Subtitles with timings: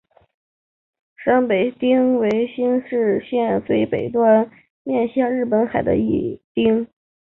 [1.23, 4.49] 山北町为新舄县最北端
[4.81, 6.87] 面向日本海的一町。